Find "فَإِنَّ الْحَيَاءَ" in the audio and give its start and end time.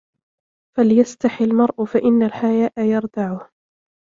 1.85-2.79